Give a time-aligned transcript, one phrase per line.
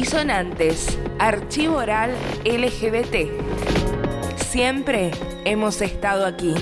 [0.00, 2.12] Disonantes, Archivo Oral
[2.44, 3.32] LGBT.
[4.36, 5.10] Siempre
[5.44, 6.54] hemos estado aquí.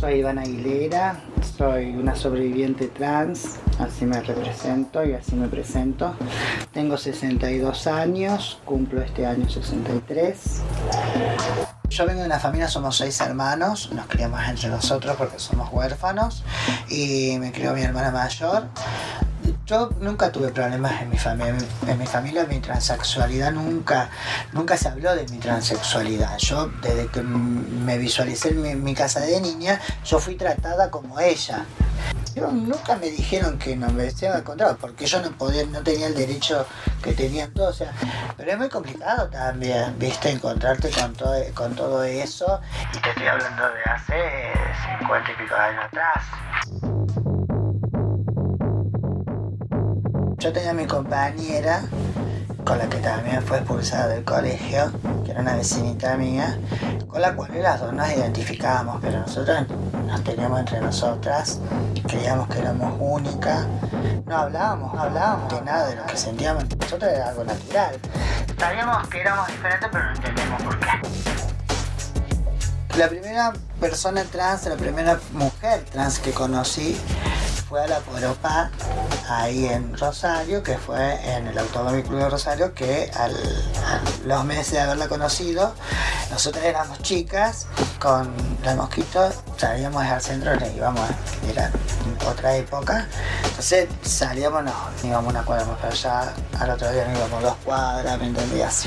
[0.00, 1.20] Soy Iván Aguilera,
[1.56, 6.16] soy una sobreviviente trans, así me represento y así me presento.
[6.72, 10.62] Tengo 62 años, cumplo este año 63.
[11.96, 16.44] Yo vengo de una familia, somos seis hermanos, nos criamos entre nosotros porque somos huérfanos
[16.90, 18.68] y me crió mi hermana mayor.
[19.64, 24.10] Yo nunca tuve problemas en mi familia, en mi familia mi transexualidad nunca,
[24.52, 26.36] nunca se habló de mi transexualidad.
[26.36, 31.64] Yo desde que me visualicé en mi, casa de niña, yo fui tratada como ella.
[32.36, 36.08] Pero nunca me dijeron que no me al contrario, porque yo no podía, no tenía
[36.08, 36.66] el derecho
[37.02, 37.70] que tenían todos.
[37.70, 37.94] O sea,
[38.36, 42.60] pero es muy complicado también, viste, encontrarte con todo, con todo eso.
[42.94, 44.52] Y te estoy hablando de hace
[44.98, 46.24] 50 y pico de años atrás.
[50.36, 51.84] Yo tenía mi compañera,
[52.66, 54.90] con la que también fue expulsada del colegio,
[55.24, 56.58] que era una vecinita mía,
[57.06, 59.66] con la cual las dos nos identificábamos, pero nosotros
[60.04, 61.60] nos teníamos entre nosotras,
[62.08, 63.68] creíamos que éramos únicas,
[64.26, 68.00] no hablábamos, no hablábamos de nada de lo que sentíamos, nosotros era algo natural.
[68.58, 70.88] Sabíamos que éramos diferentes, pero no entendemos por qué.
[72.98, 77.00] La primera persona trans, la primera mujer trans que conocí
[77.68, 78.70] fue a la Poropa
[79.28, 83.28] ahí en Rosario, que fue en el Automóvil Club de Rosario, que a
[84.24, 85.74] los meses de haberla conocido,
[86.30, 87.66] nosotros éramos chicas,
[87.98, 88.32] con
[88.64, 91.08] los mosquitos salíamos al centro, y íbamos,
[91.48, 91.70] era
[92.28, 93.08] otra época,
[93.44, 97.56] entonces salíamos, no, íbamos una cuadra más para allá, al otro día nos íbamos dos
[97.64, 98.86] cuadras, ¿me entendías?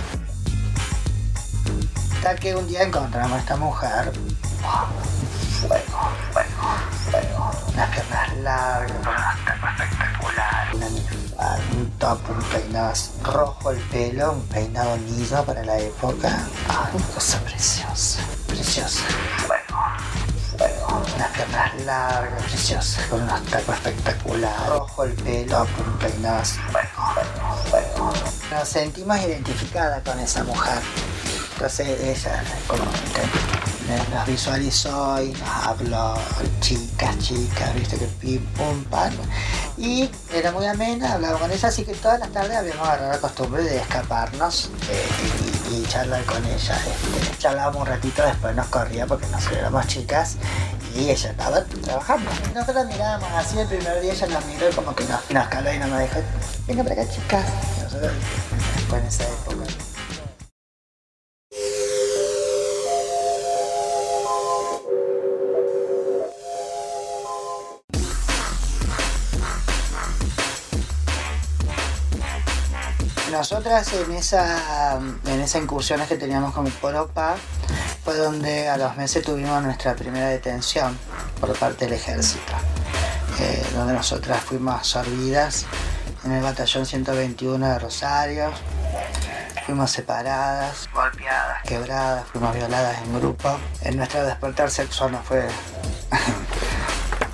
[2.18, 4.12] Hasta que un día encontramos a esta mujer,
[5.62, 6.50] fuego, fuego,
[7.10, 9.19] fuego, unas piernas largas,
[12.00, 17.40] top, un peinado rojo el pelo, un peinado liso para la época, Ay, una cosa
[17.42, 19.04] preciosa, preciosa,
[19.46, 19.78] fuego,
[20.58, 27.14] fuego, unas piernas largas, preciosas, con unos tacos espectaculares, rojo el pelo, un peinado fuego,
[27.14, 28.14] fuego, fuego.
[28.52, 30.80] Nos sentimos identificadas con esa mujer.
[31.54, 32.86] Entonces ella como
[33.90, 36.14] que nos visualizó y nos habló,
[36.60, 39.14] chicas, chicas, viste que pim, pum, pam.
[39.78, 43.18] Y era muy amena, hablaba con ella, así que todas las tardes habíamos agarrado la
[43.18, 45.08] costumbre de escaparnos eh,
[45.72, 46.78] y, charlar con ella.
[46.78, 50.36] Este, charlábamos un ratito, después nos corría porque nosotros éramos chicas
[50.96, 52.30] y ella estaba trabajando.
[52.54, 55.74] Nosotros mirábamos así, el primer día ella nos miró y como que nos, nos caló
[55.74, 56.20] y nos dijo,
[56.68, 57.46] venga para acá chicas.
[57.78, 58.12] Y nosotros,
[58.76, 59.89] después en esa época.
[73.32, 77.36] Nosotras en esa, en esa incursiones que teníamos con Poropa
[78.04, 80.98] fue donde a los meses tuvimos nuestra primera detención
[81.40, 82.54] por parte del ejército,
[83.40, 85.66] eh, donde nosotras fuimos absorbidas
[86.26, 88.52] en el batallón 121 de Rosario,
[89.66, 93.60] fuimos separadas, golpeadas, quebradas, fuimos violadas en grupo.
[93.82, 95.48] En nuestro despertar sexual no fue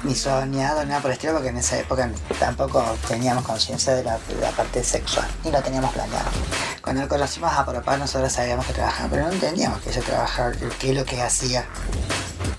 [0.05, 4.17] ni soñado, nada por el estilo, porque en esa época tampoco teníamos conciencia de, la,
[4.55, 6.29] parte sexual, ni lo teníamos planeado.
[6.81, 10.91] Cuando conocimos a Propá, nosotros sabíamos que trabajaba, pero no entendíamos que ella trabajaba, qué
[10.91, 11.65] es lo que hacía.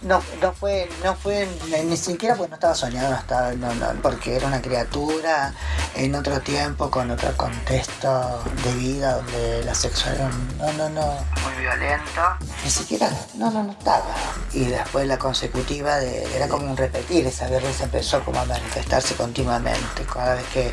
[0.06, 1.49] No, no fue, no fue,
[1.84, 5.53] ni siquiera porque no estaba soñado, no estaba, no, no, porque era una criatura
[5.97, 11.06] en otro tiempo, con otro contexto de vida, donde la sexualidad, no, no, no,
[11.43, 12.22] muy violento,
[12.62, 14.05] ni siquiera, no, no, no estaba.
[14.53, 19.16] Y después la consecutiva de, era como un repetir, esa violencia empezó como a manifestarse
[19.16, 20.72] continuamente, cada vez que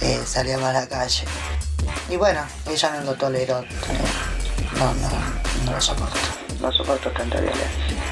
[0.00, 1.24] eh, salíamos a la calle.
[2.08, 3.60] Y bueno, ella no lo toleró,
[4.78, 5.10] no, no,
[5.66, 6.18] no lo soportó,
[6.60, 8.09] no soportó tanta violencia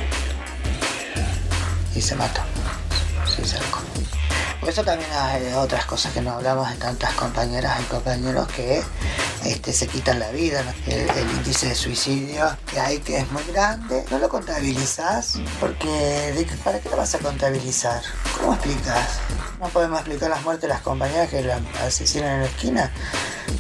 [1.94, 2.40] y se mató.
[3.26, 3.80] Se sacó.
[4.60, 8.82] Por eso también hay otras cosas que no hablamos de tantas compañeras y compañeros que
[9.44, 10.62] este, se quitan la vida.
[10.86, 14.04] El, índice de suicidio que hay que es muy grande.
[14.10, 18.02] No lo contabilizas porque ¿para qué lo vas a contabilizar?
[18.36, 19.20] ¿Cómo explicas?
[19.60, 22.92] No podemos explicar las muertes de las compañeras que la asesinan en la esquina.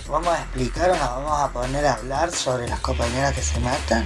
[0.08, 3.60] ¿Vamos a explicar o nos vamos a poner a hablar sobre las compañeras que se
[3.60, 4.04] matan?